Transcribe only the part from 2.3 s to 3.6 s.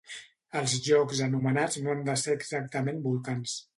exactament volcans.